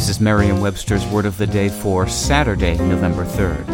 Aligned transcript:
This 0.00 0.08
is 0.08 0.18
Merriam 0.18 0.62
Webster's 0.62 1.04
Word 1.08 1.26
of 1.26 1.36
the 1.36 1.46
Day 1.46 1.68
for 1.68 2.08
Saturday, 2.08 2.74
November 2.78 3.26
3rd. 3.26 3.66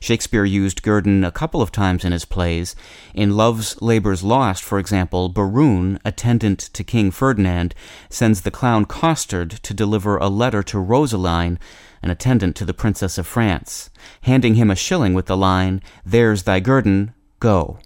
Shakespeare 0.00 0.44
used 0.44 0.82
guerdon 0.82 1.24
a 1.24 1.30
couple 1.30 1.62
of 1.62 1.72
times 1.72 2.04
in 2.04 2.12
his 2.12 2.24
plays. 2.24 2.74
In 3.14 3.36
Love's 3.36 3.80
Labour's 3.80 4.22
Lost, 4.22 4.62
for 4.62 4.78
example, 4.78 5.28
Berowne, 5.28 5.98
attendant 6.04 6.58
to 6.58 6.84
King 6.84 7.10
Ferdinand, 7.10 7.74
sends 8.08 8.40
the 8.42 8.50
clown 8.50 8.84
Costard 8.84 9.50
to 9.50 9.74
deliver 9.74 10.16
a 10.16 10.28
letter 10.28 10.62
to 10.64 10.78
Rosaline, 10.78 11.58
an 12.02 12.10
attendant 12.10 12.56
to 12.56 12.64
the 12.64 12.74
Princess 12.74 13.18
of 13.18 13.26
France, 13.26 13.90
handing 14.22 14.54
him 14.54 14.70
a 14.70 14.76
shilling 14.76 15.14
with 15.14 15.26
the 15.26 15.36
line, 15.36 15.82
There's 16.04 16.44
thy 16.44 16.60
guerdon, 16.60 17.14
go. 17.40 17.78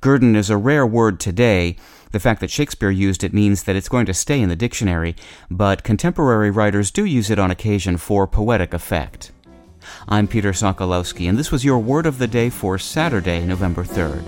Guerdon 0.00 0.36
is 0.36 0.50
a 0.50 0.56
rare 0.56 0.86
word 0.86 1.18
today. 1.18 1.76
The 2.12 2.20
fact 2.20 2.40
that 2.40 2.50
Shakespeare 2.50 2.90
used 2.90 3.24
it 3.24 3.32
means 3.32 3.64
that 3.64 3.74
it's 3.74 3.88
going 3.88 4.06
to 4.06 4.14
stay 4.14 4.40
in 4.40 4.48
the 4.48 4.56
dictionary, 4.56 5.16
but 5.50 5.82
contemporary 5.82 6.50
writers 6.50 6.90
do 6.90 7.04
use 7.04 7.30
it 7.30 7.38
on 7.38 7.50
occasion 7.50 7.96
for 7.96 8.26
poetic 8.26 8.72
effect. 8.72 9.32
I'm 10.08 10.28
Peter 10.28 10.52
Sokolowski, 10.52 11.28
and 11.28 11.38
this 11.38 11.50
was 11.50 11.64
your 11.64 11.78
word 11.78 12.06
of 12.06 12.18
the 12.18 12.26
day 12.26 12.50
for 12.50 12.78
Saturday, 12.78 13.44
November 13.44 13.84
3rd. 13.84 14.24